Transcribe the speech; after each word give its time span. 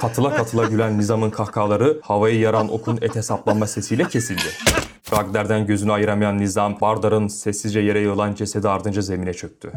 Katıla 0.00 0.30
katıla 0.30 0.64
gülen 0.64 0.98
Nizam'ın 0.98 1.30
kahkahaları 1.30 2.00
havayı 2.02 2.38
yaran 2.38 2.72
okun 2.72 2.98
ete 3.02 3.22
saplanma 3.22 3.66
sesiyle 3.66 4.04
kesildi. 4.04 4.48
Ragder'den 5.12 5.66
gözünü 5.66 5.92
ayıramayan 5.92 6.38
Nizam, 6.38 6.80
Bardar'ın 6.80 7.28
sessizce 7.28 7.80
yere 7.80 8.00
yığılan 8.00 8.34
cesedi 8.34 8.68
ardınca 8.68 9.02
zemine 9.02 9.34
çöktü. 9.34 9.72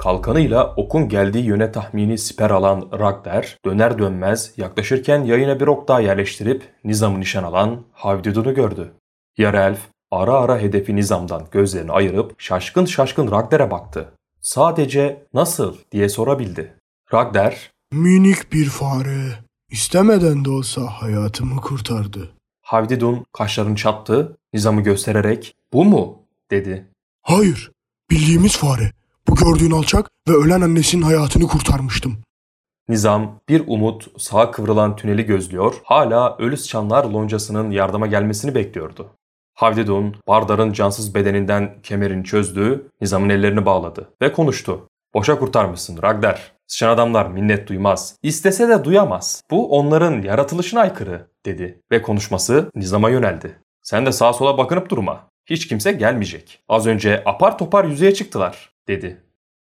Kalkanıyla 0.00 0.74
okun 0.76 1.08
geldiği 1.08 1.44
yöne 1.44 1.72
tahmini 1.72 2.18
siper 2.18 2.50
alan 2.50 2.88
Ragder, 2.98 3.58
döner 3.64 3.98
dönmez 3.98 4.52
yaklaşırken 4.56 5.24
yayına 5.24 5.60
bir 5.60 5.66
ok 5.66 5.88
daha 5.88 6.00
yerleştirip 6.00 6.62
Nizam'ı 6.84 7.20
nişan 7.20 7.42
alan 7.42 7.82
Havdudun'u 7.92 8.54
gördü. 8.54 8.92
Yarı 9.38 9.56
elf 9.56 9.80
ara 10.10 10.32
ara 10.32 10.58
hedefi 10.58 10.96
Nizam'dan 10.96 11.42
gözlerini 11.50 11.92
ayırıp 11.92 12.34
şaşkın 12.38 12.84
şaşkın 12.84 13.30
Ragder'e 13.30 13.70
baktı. 13.70 14.12
Sadece 14.40 15.26
nasıl 15.34 15.76
diye 15.92 16.08
sorabildi. 16.08 16.74
Ragder, 17.14 17.70
Minik 17.92 18.52
bir 18.52 18.66
fare. 18.66 19.44
İstemeden 19.70 20.44
de 20.44 20.50
olsa 20.50 20.82
hayatımı 20.86 21.60
kurtardı. 21.60 22.30
Havdidun 22.62 23.26
kaşlarını 23.32 23.76
çattı, 23.76 24.36
Nizam'ı 24.52 24.80
göstererek 24.80 25.54
bu 25.72 25.84
mu 25.84 26.22
dedi. 26.50 26.86
Hayır, 27.22 27.72
bildiğimiz 28.10 28.56
fare. 28.56 28.92
Bu 29.28 29.34
gördüğün 29.34 29.70
alçak 29.70 30.10
ve 30.28 30.32
ölen 30.32 30.60
annesinin 30.60 31.02
hayatını 31.02 31.46
kurtarmıştım. 31.46 32.18
Nizam 32.88 33.40
bir 33.48 33.62
umut 33.66 34.20
sağa 34.20 34.50
kıvrılan 34.50 34.96
tüneli 34.96 35.26
gözlüyor, 35.26 35.74
hala 35.84 36.36
ölü 36.38 36.56
sıçanlar 36.56 37.04
loncasının 37.04 37.70
yardıma 37.70 38.06
gelmesini 38.06 38.54
bekliyordu. 38.54 39.06
Havdidun, 39.54 40.16
Bardar'ın 40.28 40.72
cansız 40.72 41.14
bedeninden 41.14 41.82
kemerini 41.82 42.24
çözdü, 42.24 42.90
Nizam'ın 43.00 43.28
ellerini 43.28 43.66
bağladı 43.66 44.08
ve 44.22 44.32
konuştu. 44.32 44.88
Boşa 45.16 45.38
kurtarmışsın 45.38 46.02
Ragder. 46.02 46.52
Sıçan 46.66 46.88
adamlar 46.88 47.26
minnet 47.26 47.68
duymaz. 47.68 48.16
İstese 48.22 48.68
de 48.68 48.84
duyamaz. 48.84 49.42
Bu 49.50 49.78
onların 49.78 50.22
yaratılışına 50.22 50.80
aykırı 50.80 51.26
dedi 51.46 51.82
ve 51.92 52.02
konuşması 52.02 52.70
Nizam'a 52.74 53.10
yöneldi. 53.10 53.58
Sen 53.82 54.06
de 54.06 54.12
sağa 54.12 54.32
sola 54.32 54.58
bakınıp 54.58 54.90
durma. 54.90 55.28
Hiç 55.46 55.68
kimse 55.68 55.92
gelmeyecek. 55.92 56.60
Az 56.68 56.86
önce 56.86 57.22
apar 57.26 57.58
topar 57.58 57.84
yüzeye 57.84 58.14
çıktılar 58.14 58.70
dedi. 58.88 59.22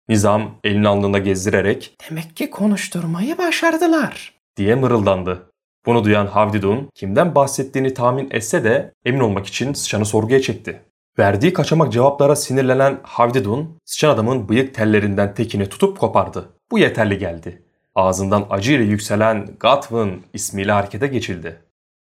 Nizam 0.10 0.56
elini 0.64 0.88
alnında 0.88 1.18
gezdirerek 1.18 1.96
Demek 2.10 2.36
ki 2.36 2.50
konuşturmayı 2.50 3.38
başardılar. 3.38 4.34
diye 4.58 4.76
mırıldandı. 4.76 5.52
Bunu 5.86 6.04
duyan 6.04 6.28
Havdidun 6.28 6.90
kimden 6.96 7.36
bahsettiğini 7.36 7.94
tahmin 7.94 8.28
etse 8.32 8.64
de 8.64 8.94
emin 9.06 9.20
olmak 9.20 9.48
için 9.48 9.74
sıçanı 9.74 10.06
sorguya 10.06 10.42
çekti. 10.42 10.82
Verdiği 11.20 11.54
kaçamak 11.54 11.92
cevaplara 11.92 12.36
sinirlenen 12.36 13.00
Havdidun, 13.04 13.78
sıçan 13.86 14.10
adamın 14.10 14.50
bıyık 14.50 14.74
tellerinden 14.74 15.34
tekini 15.34 15.70
tutup 15.70 16.00
kopardı. 16.00 16.50
Bu 16.72 16.80
yeterli 16.80 17.18
geldi. 17.18 17.64
Ağzından 17.96 18.46
acıyla 18.50 18.86
yükselen 18.86 19.48
Gatwin 19.60 20.26
ismiyle 20.34 20.72
harekete 20.72 21.08
geçildi. 21.08 21.62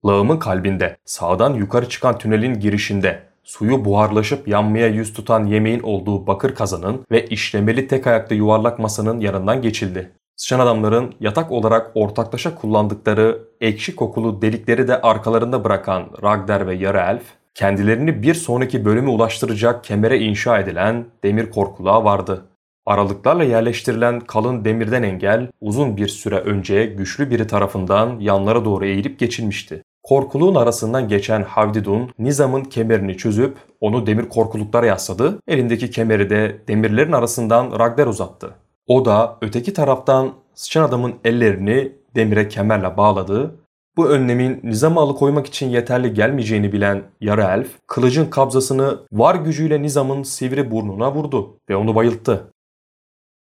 Lağımın 0.07 0.39
kalbinde, 0.39 0.97
sağdan 1.05 1.55
yukarı 1.55 1.89
çıkan 1.89 2.19
tünelin 2.19 2.61
girişinde, 2.61 3.23
suyu 3.45 3.85
buharlaşıp 3.85 4.49
yanmaya 4.49 4.87
yüz 4.87 5.13
tutan 5.13 5.47
yemeğin 5.47 5.81
olduğu 5.81 6.27
bakır 6.27 6.55
kazanın 6.55 7.07
ve 7.11 7.27
işlemeli 7.27 7.89
tek 7.89 8.07
ayaklı 8.07 8.37
yuvarlak 8.37 8.79
masanın 8.79 9.21
yanından 9.21 9.63
geçildi. 9.63 10.13
Sıçan 10.37 10.61
adamların 10.61 11.15
yatak 11.21 11.53
olarak 11.53 11.91
ortaklaşa 11.95 12.55
kullandıkları 12.55 13.39
ekşi 13.61 13.97
kokulu 13.97 14.43
delikleri 14.43 14.89
de 14.89 15.01
arkalarında 15.01 15.65
bırakan 15.65 16.11
Ragder 16.23 16.67
ve 16.67 16.75
yarı 16.75 16.99
elf, 16.99 17.25
kendilerini 17.57 18.23
bir 18.23 18.35
sonraki 18.35 18.85
bölüme 18.85 19.11
ulaştıracak 19.11 19.85
kemere 19.85 20.19
inşa 20.19 20.59
edilen 20.59 21.05
demir 21.25 21.51
korkulağı 21.51 22.05
vardı. 22.05 22.45
Aralıklarla 22.87 23.45
yerleştirilen 23.45 24.21
kalın 24.21 24.65
demirden 24.65 25.03
engel 25.03 25.49
uzun 25.61 25.97
bir 25.97 26.09
süre 26.09 26.39
önce 26.39 26.87
güçlü 26.87 27.31
biri 27.31 27.47
tarafından 27.47 28.21
yanlara 28.21 28.65
doğru 28.65 28.85
eğilip 28.85 29.19
geçilmişti. 29.19 29.83
Korkuluğun 30.03 30.55
arasından 30.55 31.09
geçen 31.09 31.43
Havdidun, 31.43 32.11
Nizam'ın 32.19 32.65
kemerini 32.65 33.17
çözüp 33.17 33.57
onu 33.81 34.07
demir 34.07 34.29
korkuluklara 34.29 34.87
yasladı, 34.87 35.39
elindeki 35.49 35.91
kemeri 35.91 36.31
de 36.31 36.57
demirlerin 36.69 37.13
arasından 37.13 37.79
Ragder 37.79 38.07
uzattı. 38.07 38.51
O 38.87 39.05
da 39.05 39.39
öteki 39.41 39.73
taraftan 39.73 40.33
sıçan 40.55 40.83
adamın 40.83 41.15
ellerini 41.25 41.93
demire 42.15 42.49
kemerle 42.49 42.97
bağladı. 42.97 43.55
Bu 43.97 44.09
önlemin 44.09 44.61
Nizam'ı 44.63 45.01
alıkoymak 45.01 45.47
için 45.47 45.69
yeterli 45.69 46.15
gelmeyeceğini 46.15 46.73
bilen 46.73 47.03
yarı 47.21 47.43
elf, 47.43 47.69
kılıcın 47.87 48.31
kabzasını 48.31 48.99
var 49.13 49.35
gücüyle 49.35 49.83
Nizam'ın 49.83 50.23
sivri 50.23 50.71
burnuna 50.71 51.15
vurdu 51.15 51.59
ve 51.71 51.77
onu 51.77 51.95
bayılttı. 51.95 52.53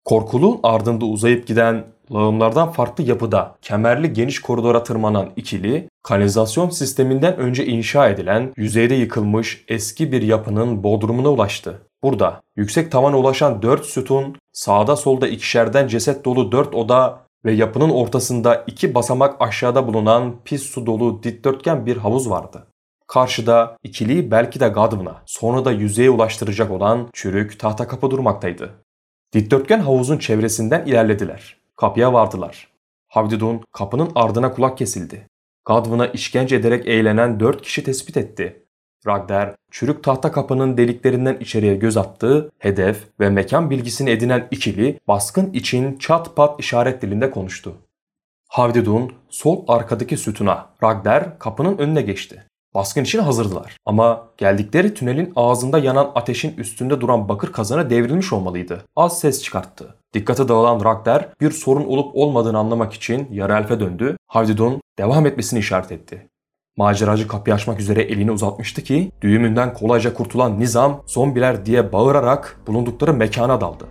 Korkuluğun 0.06 0.60
ardında 0.64 1.06
uzayıp 1.06 1.48
giden 1.48 1.86
lağımlardan 2.12 2.72
farklı 2.72 3.04
yapıda 3.04 3.56
kemerli 3.62 4.14
geniş 4.14 4.40
koridora 4.40 4.84
tırmanan 4.84 5.30
ikili, 5.36 5.90
kanalizasyon 6.04 6.70
sisteminden 6.70 7.38
önce 7.38 7.66
inşa 7.66 8.10
edilen 8.10 8.54
yüzeyde 8.58 8.96
yıkılmış 8.96 9.66
eski 9.68 10.12
bir 10.12 10.22
yapının 10.22 10.84
bodrumuna 10.84 11.30
ulaştı. 11.30 11.82
Burada 12.04 12.42
yüksek 12.56 12.92
tavana 12.92 13.18
ulaşan 13.18 13.62
dört 13.62 13.86
sütun, 13.86 14.36
sağda 14.54 14.96
solda 14.96 15.28
ikişerden 15.28 15.88
ceset 15.88 16.26
dolu 16.26 16.52
dört 16.52 16.76
oda 16.76 17.23
ve 17.46 17.52
yapının 17.52 17.90
ortasında 17.90 18.64
iki 18.68 18.96
basamak 18.96 19.42
aşağıda 19.42 19.88
bulunan 19.88 20.36
pis 20.46 20.64
su 20.64 20.86
dolu 20.86 21.24
dikdörtgen 21.24 21.86
bir 21.86 21.98
havuz 21.98 22.30
vardı. 22.30 22.68
Karşıda 23.08 23.78
ikiliyi 23.84 24.32
belki 24.32 24.60
de 24.60 24.68
Gadvın'a, 24.68 25.24
sonra 25.26 25.66
da 25.66 25.72
yüzeye 25.72 26.10
ulaştıracak 26.10 26.72
olan 26.72 27.10
çürük 27.14 27.60
tahta 27.60 27.88
kapı 27.88 28.12
durmaktaydı. 28.12 28.84
Dikdörtgen 29.34 29.80
havuzun 29.80 30.18
çevresinden 30.18 30.86
ilerlediler. 30.86 31.58
Kapıya 31.76 32.14
vardılar. 32.14 32.68
Havdidun 33.08 33.62
kapının 33.72 34.12
ardına 34.16 34.54
kulak 34.54 34.78
kesildi. 34.78 35.28
Gadvın'a 35.66 36.08
işkence 36.08 36.56
ederek 36.56 36.88
eğlenen 36.88 37.40
dört 37.40 37.62
kişi 37.62 37.84
tespit 37.84 38.18
etti. 38.18 38.63
Ragder, 39.08 39.56
çürük 39.72 40.04
tahta 40.04 40.32
kapının 40.32 40.78
deliklerinden 40.78 41.38
içeriye 41.40 41.76
göz 41.76 41.98
attı, 41.98 42.52
hedef 42.60 43.04
ve 43.20 43.30
mekan 43.30 43.70
bilgisini 43.70 44.10
edinen 44.10 44.48
ikili 44.52 45.00
baskın 45.08 45.54
için 45.54 45.98
çat 45.98 46.36
pat 46.36 46.60
işaret 46.60 47.02
dilinde 47.02 47.32
konuştu. 47.32 47.74
Havdidun 48.48 49.12
sol 49.30 49.66
arkadaki 49.68 50.18
sütuna, 50.18 50.70
Ragder 50.84 51.40
kapının 51.40 51.78
önüne 51.78 52.02
geçti. 52.02 52.44
Baskın 52.74 53.04
için 53.04 53.20
hazırdılar. 53.20 53.78
Ama 53.86 54.28
geldikleri 54.38 54.94
tünelin 54.94 55.34
ağzında 55.36 55.80
yanan 55.80 56.12
ateşin 56.16 56.58
üstünde 56.58 57.02
duran 57.02 57.30
bakır 57.30 57.52
kazanı 57.52 57.90
devrilmiş 57.90 58.34
olmalıydı. 58.34 58.84
Az 58.96 59.20
ses 59.20 59.44
çıkarttı. 59.44 59.96
Dikkati 60.14 60.48
dağılan 60.48 60.86
Ragder 60.86 61.30
bir 61.42 61.52
sorun 61.52 61.86
olup 61.86 62.16
olmadığını 62.16 62.58
anlamak 62.58 62.94
için 62.94 63.28
yarı 63.32 63.54
elfe 63.54 63.80
döndü. 63.80 64.18
Havdidun 64.28 64.82
devam 64.98 65.26
etmesini 65.26 65.60
işaret 65.60 65.92
etti. 65.92 66.28
Maceracı 66.78 67.28
kapıyı 67.28 67.56
açmak 67.56 67.80
üzere 67.80 68.02
elini 68.02 68.32
uzatmıştı 68.32 68.82
ki 68.84 69.12
düğümünden 69.22 69.74
kolayca 69.74 70.14
kurtulan 70.14 70.60
Nizam 70.60 71.04
zombiler 71.08 71.66
diye 71.66 71.94
bağırarak 71.94 72.60
bulundukları 72.68 73.14
mekana 73.14 73.62
daldı. 73.62 73.86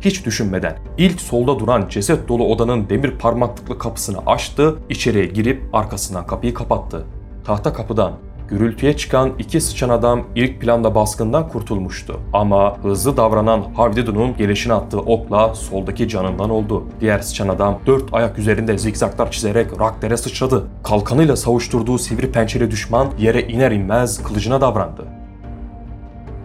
Hiç 0.00 0.26
düşünmeden 0.26 0.78
ilk 0.98 1.20
solda 1.20 1.58
duran 1.58 1.88
ceset 1.88 2.28
dolu 2.28 2.46
odanın 2.46 2.88
demir 2.88 3.10
parmaklıklı 3.10 3.78
kapısını 3.78 4.18
açtı, 4.26 4.78
içeriye 4.88 5.26
girip 5.26 5.62
arkasından 5.72 6.26
kapıyı 6.26 6.54
kapattı. 6.54 7.06
Tahta 7.44 7.72
kapıdan 7.72 8.12
gürültüye 8.48 8.96
çıkan 8.96 9.32
iki 9.38 9.60
sıçan 9.60 9.88
adam 9.88 10.22
ilk 10.34 10.60
planda 10.60 10.94
baskından 10.94 11.48
kurtulmuştu. 11.48 12.20
Ama 12.32 12.78
hızlı 12.82 13.16
davranan 13.16 13.62
Havdidun'un 13.76 14.36
gelişine 14.36 14.72
attığı 14.72 15.00
okla 15.00 15.54
soldaki 15.54 16.08
canından 16.08 16.50
oldu. 16.50 16.84
Diğer 17.00 17.18
sıçan 17.18 17.48
adam 17.48 17.78
dört 17.86 18.14
ayak 18.14 18.38
üzerinde 18.38 18.78
zikzaklar 18.78 19.30
çizerek 19.30 19.80
Rakder'e 19.80 20.16
sıçradı. 20.16 20.64
Kalkanıyla 20.82 21.36
savuşturduğu 21.36 21.98
sivri 21.98 22.32
pençeli 22.32 22.70
düşman 22.70 23.08
yere 23.18 23.42
iner 23.42 23.70
inmez 23.70 24.22
kılıcına 24.22 24.60
davrandı. 24.60 25.04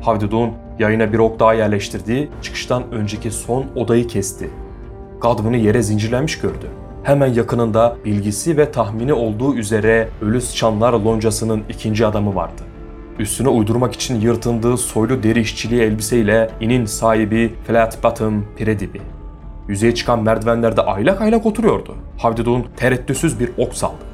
Havdidun 0.02 0.50
yayına 0.80 1.14
bir 1.14 1.20
ok 1.20 1.40
daha 1.40 1.54
yerleştirdi, 1.54 2.30
çıkıştan 2.42 2.84
önceki 2.92 3.32
son 3.32 3.66
odayı 3.76 4.08
kesti. 4.08 4.50
Gadvın'ı 5.22 5.58
yere 5.58 5.82
zincirlenmiş 5.82 6.40
gördü. 6.40 6.70
Hemen 7.04 7.34
yakınında 7.34 7.98
bilgisi 8.06 8.58
ve 8.58 8.72
tahmini 8.72 9.14
olduğu 9.14 9.56
üzere 9.56 10.10
ölü 10.22 10.42
sıçanlar 10.42 10.94
loncasının 10.94 11.64
ikinci 11.70 12.06
adamı 12.06 12.36
vardı. 12.36 12.62
Üstüne 13.20 13.50
uydurmak 13.50 13.94
için 13.94 14.22
yırtındığı 14.22 14.78
soylu 14.78 15.24
deri 15.24 15.40
işçiliği 15.40 15.82
elbiseyle 15.82 16.50
inin 16.62 16.86
sahibi 16.86 17.56
Flat 17.68 18.04
Bottom 18.04 18.46
Piredibi. 18.58 19.02
Yüzeye 19.68 19.96
çıkan 19.96 20.24
merdivenlerde 20.24 20.82
aylak 20.82 21.22
aylak 21.22 21.46
oturuyordu. 21.46 21.96
Havdidun 22.18 22.66
tereddütsüz 22.78 23.40
bir 23.40 23.52
ok 23.58 23.74
saldı. 23.74 24.06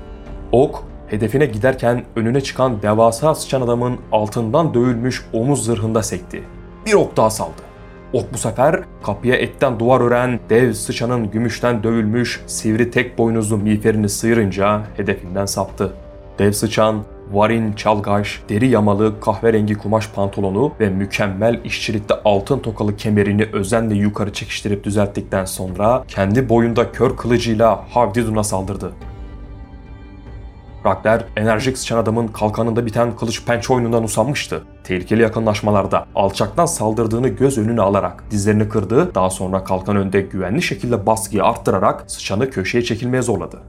Ok, 0.51 0.83
hedefine 1.07 1.45
giderken 1.45 2.05
önüne 2.15 2.41
çıkan 2.41 2.81
devasa 2.81 3.35
sıçan 3.35 3.61
adamın 3.61 3.97
altından 4.11 4.73
dövülmüş 4.73 5.25
omuz 5.33 5.65
zırhında 5.65 6.03
sekti. 6.03 6.43
Bir 6.85 6.93
ok 6.93 7.17
daha 7.17 7.29
saldı. 7.29 7.61
Ok 8.13 8.33
bu 8.33 8.37
sefer 8.37 8.79
kapıya 9.03 9.35
etten 9.35 9.79
duvar 9.79 10.01
ören 10.01 10.39
dev 10.49 10.73
sıçanın 10.73 11.31
gümüşten 11.31 11.83
dövülmüş 11.83 12.41
sivri 12.47 12.91
tek 12.91 13.17
boynuzlu 13.17 13.57
miğferini 13.57 14.09
sıyırınca 14.09 14.81
hedefinden 14.97 15.45
saptı. 15.45 15.93
Dev 16.39 16.51
sıçan 16.51 17.03
Varin 17.31 17.73
çalgaş, 17.73 18.41
deri 18.49 18.67
yamalı 18.67 19.19
kahverengi 19.19 19.75
kumaş 19.75 20.09
pantolonu 20.09 20.73
ve 20.79 20.89
mükemmel 20.89 21.59
işçilikte 21.63 22.15
altın 22.25 22.59
tokalı 22.59 22.97
kemerini 22.97 23.47
özenle 23.53 23.95
yukarı 23.95 24.33
çekiştirip 24.33 24.83
düzelttikten 24.83 25.45
sonra 25.45 26.03
kendi 26.07 26.49
boyunda 26.49 26.91
kör 26.91 27.17
kılıcıyla 27.17 27.85
Havdidun'a 27.89 28.43
saldırdı. 28.43 28.91
Ragnar, 30.85 31.25
enerjik 31.37 31.77
sıçan 31.77 31.97
adamın 31.97 32.27
kalkanında 32.27 32.85
biten 32.85 33.15
kılıç 33.15 33.45
pençe 33.45 33.73
oyunundan 33.73 34.03
usanmıştı. 34.03 34.63
Tehlikeli 34.83 35.21
yakınlaşmalarda 35.21 36.05
alçaktan 36.15 36.65
saldırdığını 36.65 37.27
göz 37.27 37.57
önüne 37.57 37.81
alarak 37.81 38.23
dizlerini 38.31 38.69
kırdı, 38.69 39.15
daha 39.15 39.29
sonra 39.29 39.63
kalkan 39.63 39.95
önde 39.95 40.21
güvenli 40.21 40.61
şekilde 40.61 41.05
baskıyı 41.05 41.43
arttırarak 41.43 42.03
sıçanı 42.07 42.49
köşeye 42.49 42.83
çekilmeye 42.83 43.21
zorladı. 43.21 43.61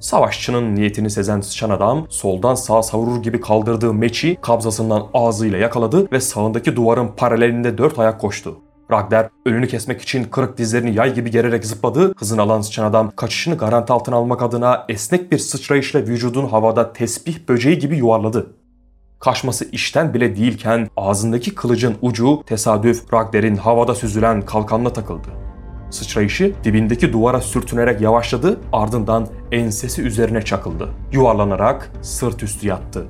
Savaşçının 0.00 0.74
niyetini 0.74 1.10
sezen 1.10 1.40
sıçan 1.40 1.70
adam 1.70 2.06
soldan 2.08 2.54
sağa 2.54 2.82
savurur 2.82 3.22
gibi 3.22 3.40
kaldırdığı 3.40 3.94
meçi 3.94 4.38
kabzasından 4.42 5.06
ağzıyla 5.14 5.58
yakaladı 5.58 6.12
ve 6.12 6.20
sağındaki 6.20 6.76
duvarın 6.76 7.08
paralelinde 7.08 7.78
dört 7.78 7.98
ayak 7.98 8.20
koştu. 8.20 8.56
Ragnar 8.90 9.28
önünü 9.46 9.68
kesmek 9.68 10.02
için 10.02 10.24
kırık 10.24 10.58
dizlerini 10.58 10.94
yay 10.94 11.14
gibi 11.14 11.30
gererek 11.30 11.66
zıpladı. 11.66 12.14
Hızını 12.16 12.42
alan 12.42 12.60
sıçan 12.60 12.84
adam 12.84 13.10
kaçışını 13.16 13.56
garanti 13.56 13.92
altına 13.92 14.16
almak 14.16 14.42
adına 14.42 14.84
esnek 14.88 15.32
bir 15.32 15.38
sıçrayışla 15.38 16.00
vücudun 16.00 16.46
havada 16.46 16.92
tesbih 16.92 17.48
böceği 17.48 17.78
gibi 17.78 17.96
yuvarladı. 17.96 18.46
Kaçması 19.20 19.70
işten 19.70 20.14
bile 20.14 20.36
değilken 20.36 20.88
ağzındaki 20.96 21.54
kılıcın 21.54 21.96
ucu 22.02 22.42
tesadüf 22.46 23.14
Ragnar'in 23.14 23.56
havada 23.56 23.94
süzülen 23.94 24.42
kalkanına 24.42 24.92
takıldı. 24.92 25.28
Sıçrayışı 25.90 26.54
dibindeki 26.64 27.12
duvara 27.12 27.40
sürtünerek 27.40 28.00
yavaşladı 28.00 28.60
ardından 28.72 29.26
ensesi 29.52 30.02
üzerine 30.02 30.42
çakıldı. 30.42 30.88
Yuvarlanarak 31.12 31.92
sırt 32.02 32.42
üstü 32.42 32.66
yattı. 32.66 33.06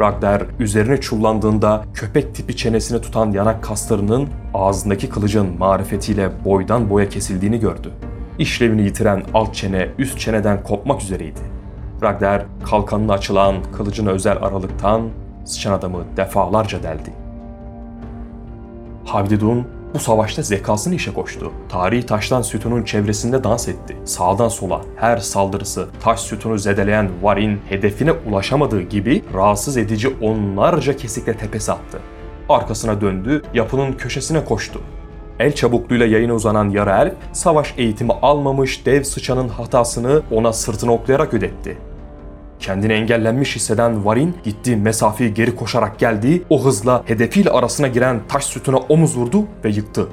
Ragnar 0.00 0.42
üzerine 0.58 1.00
çullandığında 1.00 1.84
köpek 1.94 2.34
tipi 2.34 2.56
çenesini 2.56 3.00
tutan 3.00 3.30
yanak 3.30 3.62
kaslarının 3.62 4.28
ağzındaki 4.54 5.08
kılıcın 5.08 5.58
marifetiyle 5.58 6.30
boydan 6.44 6.90
boya 6.90 7.08
kesildiğini 7.08 7.60
gördü. 7.60 7.92
İşlevini 8.38 8.82
yitiren 8.82 9.22
alt 9.34 9.54
çene 9.54 9.88
üst 9.98 10.18
çeneden 10.18 10.62
kopmak 10.62 11.02
üzereydi. 11.02 11.40
Ragnar 12.02 12.42
kalkanına 12.64 13.12
açılan 13.12 13.56
kılıcına 13.76 14.10
özel 14.10 14.36
aralıktan 14.36 15.08
sıçan 15.44 15.72
adamı 15.72 16.04
defalarca 16.16 16.82
deldi. 16.82 17.12
Havdidun 19.04 19.66
bu 19.94 19.98
savaşta 19.98 20.42
zekasını 20.42 20.94
işe 20.94 21.14
koştu. 21.14 21.52
Tarihi 21.68 22.06
taştan 22.06 22.42
sütunun 22.42 22.82
çevresinde 22.82 23.44
dans 23.44 23.68
etti. 23.68 23.96
Sağdan 24.04 24.48
sola 24.48 24.80
her 24.96 25.18
saldırısı 25.18 25.88
taş 26.02 26.20
sütunu 26.20 26.58
zedeleyen 26.58 27.10
Varin 27.22 27.60
hedefine 27.68 28.12
ulaşamadığı 28.12 28.82
gibi 28.82 29.24
rahatsız 29.34 29.76
edici 29.76 30.08
onlarca 30.20 30.96
kesikle 30.96 31.36
tepesi 31.36 31.72
attı. 31.72 32.00
Arkasına 32.48 33.00
döndü, 33.00 33.42
yapının 33.54 33.92
köşesine 33.92 34.44
koştu. 34.44 34.80
El 35.38 35.54
çabukluğuyla 35.54 36.06
yayına 36.06 36.34
uzanan 36.34 36.70
yarı 36.70 36.90
elf, 36.90 37.14
savaş 37.32 37.74
eğitimi 37.76 38.12
almamış 38.12 38.86
dev 38.86 39.02
sıçanın 39.02 39.48
hatasını 39.48 40.22
ona 40.30 40.52
sırtını 40.52 40.92
oklayarak 40.92 41.34
ödetti. 41.34 41.78
Kendini 42.60 42.92
engellenmiş 42.92 43.56
hisseden 43.56 44.04
Varin 44.04 44.34
gittiği 44.44 44.76
mesafeyi 44.76 45.34
geri 45.34 45.56
koşarak 45.56 45.98
geldi. 45.98 46.42
O 46.50 46.64
hızla 46.64 47.02
hedefiyle 47.06 47.50
arasına 47.50 47.88
giren 47.88 48.20
taş 48.28 48.44
sütuna 48.44 48.76
omuz 48.76 49.16
vurdu 49.16 49.44
ve 49.64 49.68
yıktı. 49.70 50.08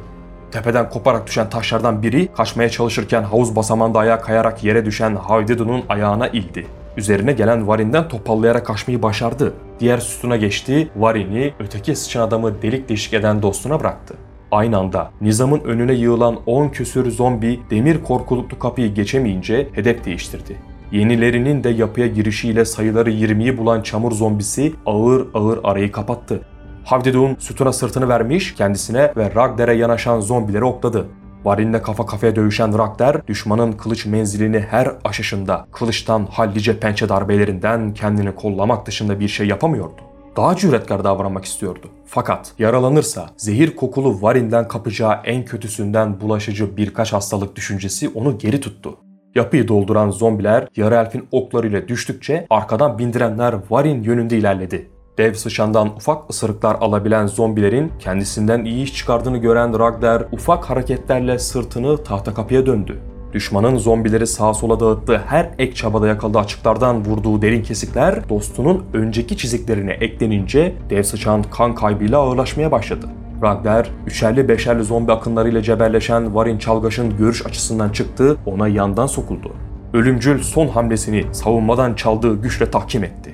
Tepeden 0.51 0.89
koparak 0.89 1.27
düşen 1.27 1.49
taşlardan 1.49 2.03
biri 2.03 2.27
kaçmaya 2.27 2.69
çalışırken 2.69 3.23
havuz 3.23 3.55
basamağında 3.55 3.99
ayağa 3.99 4.21
kayarak 4.21 4.63
yere 4.63 4.85
düşen 4.85 5.15
Havdidu'nun 5.15 5.83
ayağına 5.89 6.27
ildi. 6.27 6.67
Üzerine 6.97 7.31
gelen 7.31 7.67
Varin'den 7.67 8.07
topallayarak 8.07 8.65
kaçmayı 8.65 9.01
başardı. 9.01 9.53
Diğer 9.79 9.97
sütuna 9.97 10.37
geçti, 10.37 10.89
Varin'i 10.95 11.53
öteki 11.59 11.95
sıçan 11.95 12.21
adamı 12.21 12.61
delik 12.61 12.89
deşik 12.89 13.13
eden 13.13 13.41
dostuna 13.41 13.79
bıraktı. 13.79 14.15
Aynı 14.51 14.77
anda 14.77 15.11
Nizam'ın 15.21 15.59
önüne 15.59 15.93
yığılan 15.93 16.39
10 16.45 16.69
küsür 16.69 17.11
zombi 17.11 17.59
demir 17.69 18.03
korkuluklu 18.03 18.59
kapıyı 18.59 18.93
geçemeyince 18.93 19.67
hedef 19.73 20.05
değiştirdi. 20.05 20.76
Yenilerinin 20.91 21.63
de 21.63 21.69
yapıya 21.69 22.07
girişiyle 22.07 22.65
sayıları 22.65 23.11
20'yi 23.11 23.57
bulan 23.57 23.81
çamur 23.81 24.11
zombisi 24.11 24.73
ağır 24.85 25.27
ağır 25.33 25.59
arayı 25.63 25.91
kapattı. 25.91 26.41
Havdidun 26.85 27.35
sütuna 27.39 27.73
sırtını 27.73 28.09
vermiş 28.09 28.55
kendisine 28.55 29.13
ve 29.17 29.35
Ragdar'e 29.35 29.75
yanaşan 29.75 30.19
zombileri 30.19 30.63
okladı. 30.63 31.07
Varinle 31.43 31.81
kafa 31.81 32.05
kafaya 32.05 32.35
dövüşen 32.35 32.77
Ragnar, 32.77 33.27
düşmanın 33.27 33.71
kılıç 33.71 34.05
menzilini 34.05 34.59
her 34.59 34.91
aşışında 35.03 35.67
kılıçtan 35.71 36.27
hallice 36.31 36.79
pençe 36.79 37.09
darbelerinden 37.09 37.93
kendini 37.93 38.35
kollamak 38.35 38.85
dışında 38.85 39.19
bir 39.19 39.27
şey 39.27 39.47
yapamıyordu. 39.47 40.01
Daha 40.37 40.55
cüretkar 40.55 41.03
davranmak 41.03 41.45
istiyordu. 41.45 41.87
Fakat 42.05 42.53
yaralanırsa 42.59 43.29
zehir 43.37 43.75
kokulu 43.75 44.21
Varin'den 44.21 44.67
kapacağı 44.67 45.19
en 45.25 45.45
kötüsünden 45.45 46.21
bulaşıcı 46.21 46.77
birkaç 46.77 47.13
hastalık 47.13 47.55
düşüncesi 47.55 48.09
onu 48.09 48.37
geri 48.37 48.61
tuttu. 48.61 48.97
Yapıyı 49.37 49.67
dolduran 49.67 50.09
zombiler 50.11 50.67
yarı 50.75 50.95
elfin 50.95 51.27
oklarıyla 51.31 51.87
düştükçe 51.87 52.47
arkadan 52.49 52.99
bindirenler 52.99 53.55
Varin 53.69 54.03
yönünde 54.03 54.37
ilerledi. 54.37 54.89
Dev 55.17 55.33
sıçandan 55.33 55.87
ufak 55.87 56.29
ısırıklar 56.29 56.75
alabilen 56.75 57.27
zombilerin 57.27 57.91
kendisinden 57.99 58.65
iyi 58.65 58.83
iş 58.83 58.95
çıkardığını 58.95 59.37
gören 59.37 59.79
Ragnar 59.79 60.23
ufak 60.31 60.69
hareketlerle 60.69 61.39
sırtını 61.39 62.03
tahta 62.03 62.33
kapıya 62.33 62.65
döndü. 62.65 62.99
Düşmanın 63.33 63.77
zombileri 63.77 64.27
sağa 64.27 64.53
sola 64.53 64.79
dağıttığı 64.79 65.17
her 65.17 65.49
ek 65.59 65.73
çabada 65.73 66.07
yakaladığı 66.07 66.39
açıklardan 66.39 67.05
vurduğu 67.05 67.41
derin 67.41 67.63
kesikler 67.63 68.29
dostunun 68.29 68.85
önceki 68.93 69.37
çiziklerine 69.37 69.91
eklenince 69.91 70.73
dev 70.89 71.03
sıçan 71.03 71.43
kan 71.43 71.75
kaybıyla 71.75 72.17
ağırlaşmaya 72.17 72.71
başladı. 72.71 73.05
Ragnar, 73.43 73.91
üçerli 74.07 74.47
beşerli 74.47 74.83
zombi 74.83 75.11
akınlarıyla 75.11 75.61
cebelleşen 75.61 76.35
Varin 76.35 76.57
Çalgaş'ın 76.57 77.17
görüş 77.17 77.45
açısından 77.45 77.89
çıktı, 77.89 78.37
ona 78.45 78.67
yandan 78.67 79.07
sokuldu. 79.07 79.53
Ölümcül 79.93 80.43
son 80.43 80.67
hamlesini 80.67 81.25
savunmadan 81.31 81.93
çaldığı 81.93 82.41
güçle 82.41 82.71
tahkim 82.71 83.03
etti. 83.03 83.33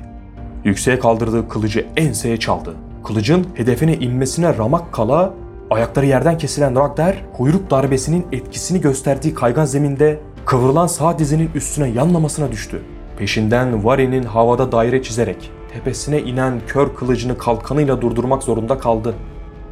Yükseğe 0.64 1.00
kaldırdığı 1.00 1.50
kılıcı 1.50 1.86
enseye 1.98 2.38
çaldı. 2.38 2.74
Kılıcın 3.04 3.46
hedefine 3.54 3.98
inmesine 3.98 4.58
ramak 4.58 4.94
kala 4.94 5.34
ayakları 5.70 6.06
yerden 6.06 6.38
kesilen 6.38 6.76
Ragnar 6.76 7.16
kuyruk 7.38 7.72
darbesinin 7.72 8.26
etkisini 8.32 8.82
gösterdiği 8.82 9.34
kaygan 9.34 9.66
zeminde 9.66 10.20
kıvrılan 10.46 10.88
sağ 10.88 11.20
dizinin 11.20 11.50
üstüne 11.56 11.90
yanlamasına 11.90 12.52
düştü. 12.52 12.82
Peşinden 13.18 13.86
Varin'in 13.86 14.24
havada 14.24 14.72
daire 14.72 15.04
çizerek 15.04 15.52
tepesine 15.74 16.22
inen 16.22 16.62
kör 16.68 16.96
kılıcını 16.96 17.38
kalkanıyla 17.38 18.02
durdurmak 18.02 18.44
zorunda 18.44 18.78
kaldı. 18.78 19.16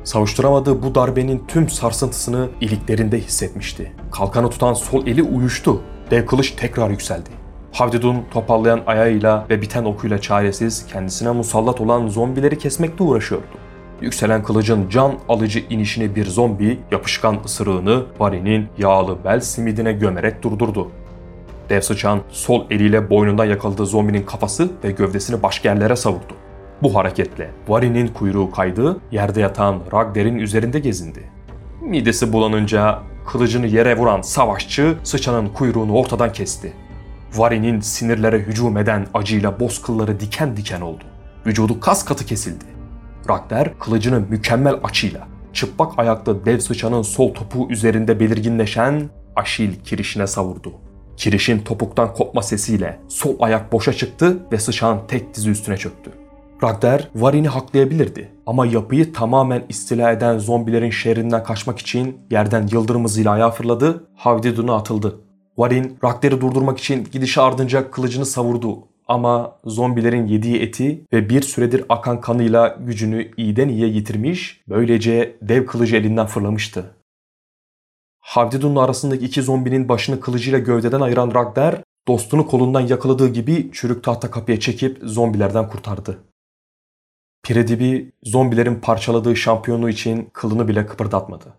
Savuşturamadığı 0.04 0.84
bu 0.84 0.96
darbenin 0.96 1.44
tüm 1.48 1.70
sarsıntısını 1.70 2.50
iliklerinde 2.62 3.20
hissetmişti. 3.20 3.92
Kalkanı 4.12 4.50
tutan 4.50 4.74
sol 4.74 5.08
eli 5.08 5.24
uyuştu. 5.24 5.82
Dev 6.12 6.26
kılıç 6.26 6.52
tekrar 6.52 6.90
yükseldi. 6.90 7.30
Havdidun 7.72 8.18
topallayan 8.32 8.82
ayağıyla 8.88 9.46
ve 9.50 9.62
biten 9.62 9.84
okuyla 9.84 10.22
çaresiz 10.22 10.86
kendisine 10.88 11.32
musallat 11.32 11.82
olan 11.82 12.08
zombileri 12.08 12.58
kesmekte 12.58 13.04
uğraşıyordu. 13.04 13.46
Yükselen 14.02 14.44
kılıcın 14.44 14.90
can 14.90 15.14
alıcı 15.30 15.60
inişini 15.70 16.16
bir 16.16 16.26
zombi 16.26 16.80
yapışkan 16.92 17.38
ısırığını 17.46 18.06
Barry'nin 18.20 18.68
yağlı 18.78 19.18
bel 19.26 19.40
simidine 19.40 19.94
gömerek 19.94 20.44
durdurdu. 20.44 20.92
Dev 21.70 21.82
sıçan 21.82 22.20
sol 22.30 22.66
eliyle 22.70 23.10
boynundan 23.10 23.46
yakaladığı 23.46 23.86
zombinin 23.86 24.24
kafası 24.24 24.70
ve 24.84 24.92
gövdesini 24.92 25.44
başka 25.44 25.70
yerlere 25.70 25.96
savurdu. 25.96 26.41
Bu 26.84 26.96
hareketle 26.96 27.52
Varin'in 27.68 28.08
kuyruğu 28.08 28.52
kaydı, 28.52 29.00
yerde 29.12 29.42
yatan 29.42 29.80
Ragdar'in 29.94 30.38
üzerinde 30.38 30.80
gezindi. 30.80 31.30
Midesi 31.82 32.34
bulanınca 32.34 33.00
kılıcını 33.28 33.68
yere 33.68 33.98
vuran 33.98 34.22
savaşçı 34.22 34.98
sıçanın 35.04 35.50
kuyruğunu 35.50 35.94
ortadan 35.94 36.34
kesti. 36.34 36.74
Varin'in 37.36 37.80
sinirlere 37.80 38.40
hücum 38.40 38.78
eden 38.78 39.08
acıyla 39.14 39.60
boz 39.60 39.82
kılları 39.82 40.20
diken 40.20 40.58
diken 40.58 40.82
oldu. 40.82 41.04
Vücudu 41.46 41.80
kas 41.80 42.06
katı 42.06 42.26
kesildi. 42.26 42.66
Ragnar 43.30 43.80
kılıcını 43.80 44.20
mükemmel 44.20 44.76
açıyla 44.84 45.28
çıplak 45.54 46.00
ayaklı 46.00 46.46
dev 46.46 46.60
sıçanın 46.60 47.02
sol 47.02 47.34
topuğu 47.34 47.70
üzerinde 47.70 48.20
belirginleşen 48.20 49.10
Aşil 49.36 49.76
kirişine 49.84 50.28
savurdu. 50.28 50.74
Kirişin 51.18 51.60
topuktan 51.60 52.14
kopma 52.14 52.42
sesiyle 52.42 53.00
sol 53.08 53.36
ayak 53.40 53.72
boşa 53.72 53.94
çıktı 53.94 54.38
ve 54.52 54.58
sıçan 54.58 55.08
tek 55.08 55.36
dizi 55.36 55.50
üstüne 55.50 55.78
çöktü. 55.78 56.21
Ragnar 56.64 57.10
Varin'i 57.16 57.48
haklayabilirdi 57.48 58.32
ama 58.46 58.66
yapıyı 58.66 59.14
tamamen 59.14 59.64
istila 59.70 60.12
eden 60.12 60.38
zombilerin 60.38 60.90
şehrinden 60.90 61.44
kaçmak 61.44 61.80
için 61.80 62.18
yerden 62.32 62.68
yıldırım 62.72 63.04
hızıyla 63.04 63.32
ayağa 63.32 63.52
fırladı, 63.52 64.08
Havdidun'a 64.16 64.76
atıldı. 64.76 65.20
Varin 65.58 65.98
Ragnar'ı 66.04 66.42
durdurmak 66.42 66.80
için 66.80 67.08
gidişi 67.12 67.42
ardınca 67.42 67.92
kılıcını 67.92 68.26
savurdu 68.26 68.88
ama 69.08 69.56
zombilerin 69.66 70.28
yediği 70.28 70.62
eti 70.62 71.06
ve 71.14 71.30
bir 71.30 71.42
süredir 71.42 71.84
akan 71.90 72.22
kanıyla 72.22 72.78
gücünü 72.80 73.32
iyiden 73.38 73.70
iyiye 73.70 73.88
yitirmiş, 73.88 74.62
böylece 74.70 75.38
dev 75.42 75.66
kılıcı 75.66 75.96
elinden 75.96 76.26
fırlamıştı. 76.26 76.86
Havdidun'la 78.20 78.84
arasındaki 78.84 79.26
iki 79.26 79.42
zombinin 79.42 79.90
başını 79.90 80.20
kılıcıyla 80.20 80.60
gövdeden 80.60 81.02
ayıran 81.02 81.34
Ragnar, 81.36 81.82
Dostunu 82.08 82.48
kolundan 82.48 82.82
yakaladığı 82.82 83.28
gibi 83.28 83.70
çürük 83.74 84.04
tahta 84.04 84.32
kapıya 84.32 84.60
çekip 84.60 85.00
zombilerden 85.04 85.70
kurtardı. 85.70 86.18
Piredibi 87.44 88.12
zombilerin 88.24 88.76
parçaladığı 88.76 89.36
şampiyonu 89.36 89.90
için 89.90 90.30
kılını 90.34 90.68
bile 90.68 90.86
kıpırdatmadı. 90.86 91.54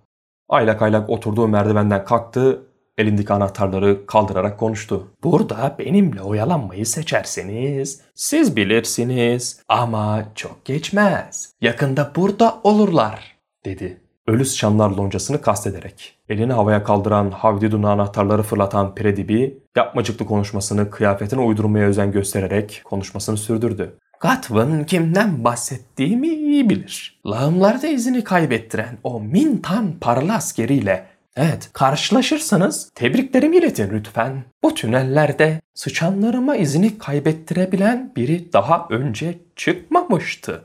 Aylak 0.48 0.82
aylak 0.82 1.10
oturduğu 1.10 1.48
merdivenden 1.48 2.04
kalktı, 2.04 2.62
elindeki 2.98 3.32
anahtarları 3.32 4.06
kaldırarak 4.06 4.58
konuştu. 4.58 5.08
Burada 5.22 5.76
benimle 5.78 6.22
oyalanmayı 6.22 6.86
seçerseniz 6.86 8.00
siz 8.14 8.56
bilirsiniz 8.56 9.62
ama 9.68 10.24
çok 10.34 10.64
geçmez. 10.64 11.52
Yakında 11.60 12.12
burada 12.16 12.60
olurlar 12.64 13.36
dedi. 13.64 14.00
Ölü 14.26 14.44
sıçanlar 14.44 14.90
loncasını 14.90 15.40
kastederek. 15.40 16.18
Elini 16.28 16.52
havaya 16.52 16.84
kaldıran 16.84 17.30
Havdidun'a 17.30 17.90
anahtarları 17.90 18.42
fırlatan 18.42 18.94
Piredibi 18.94 19.62
yapmacıklı 19.76 20.26
konuşmasını 20.26 20.90
kıyafetine 20.90 21.40
uydurmaya 21.40 21.86
özen 21.86 22.12
göstererek 22.12 22.82
konuşmasını 22.84 23.36
sürdürdü. 23.36 23.98
Gatwin 24.22 24.84
kimden 24.84 25.44
bahsettiğimi 25.44 26.28
iyi 26.28 26.70
bilir. 26.70 27.20
Lağımlarda 27.26 27.86
izini 27.86 28.24
kaybettiren 28.24 28.98
o 29.02 29.20
Mintan 29.20 29.92
paralı 30.00 30.32
askeriyle 30.32 31.06
Evet, 31.36 31.70
karşılaşırsanız 31.72 32.90
tebriklerimi 32.94 33.56
iletin 33.56 33.90
lütfen. 33.90 34.44
Bu 34.62 34.74
tünellerde 34.74 35.60
sıçanlarıma 35.74 36.56
izini 36.56 36.98
kaybettirebilen 36.98 38.12
biri 38.16 38.52
daha 38.52 38.86
önce 38.90 39.38
çıkmamıştı. 39.56 40.64